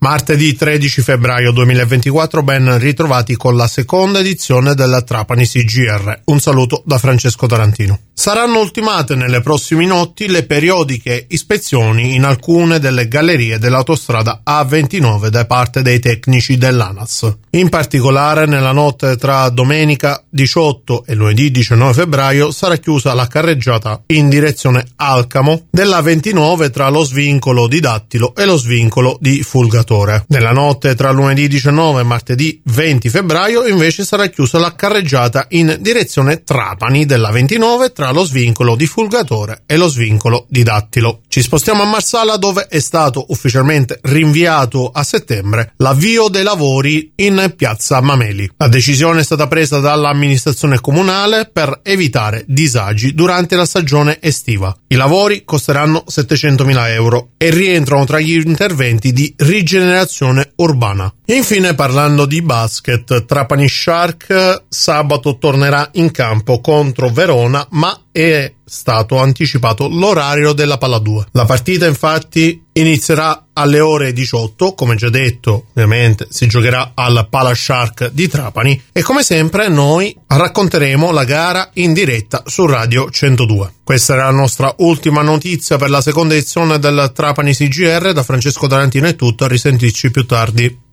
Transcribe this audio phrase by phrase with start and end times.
[0.00, 6.20] Martedì 13 febbraio 2024, ben ritrovati con la seconda edizione della Trapani CGR.
[6.26, 8.07] Un saluto da Francesco Tarantino.
[8.18, 15.46] Saranno ultimate nelle prossime notti le periodiche ispezioni in alcune delle gallerie dell'autostrada A29 da
[15.46, 17.36] parte dei tecnici dell'ANAS.
[17.50, 24.02] In particolare, nella notte tra domenica 18 e lunedì 19 febbraio sarà chiusa la carreggiata
[24.06, 30.24] in direzione Alcamo della 29 tra lo svincolo di Dattilo e lo svincolo di Fulgatore.
[30.26, 35.76] Nella notte tra lunedì 19 e martedì 20 febbraio invece sarà chiusa la carreggiata in
[35.78, 41.20] direzione Trapani della 29 tra lo svincolo di Fulgatore e lo svincolo di Dattilo.
[41.28, 47.52] Ci spostiamo a Marsala dove è stato ufficialmente rinviato a settembre l'avvio dei lavori in
[47.56, 48.50] piazza Mameli.
[48.56, 54.74] La decisione è stata presa dall'amministrazione comunale per evitare disagi durante la stagione estiva.
[54.88, 61.12] I lavori costeranno 700.000 euro e rientrano tra gli interventi di rigenerazione urbana.
[61.26, 67.66] Infine parlando di basket, Trapani Shark sabato tornerà in campo contro Verona
[68.10, 71.26] è stato anticipato l'orario della palla 2.
[71.32, 77.54] La partita infatti inizierà alle ore 18, come già detto, ovviamente si giocherà al Pala
[77.54, 83.72] Shark di Trapani e come sempre noi racconteremo la gara in diretta su Radio 102.
[83.82, 88.66] Questa era la nostra ultima notizia per la seconda edizione del Trapani CGR, da Francesco
[88.66, 90.86] Tarantino è tutto, a risentirci più tardi.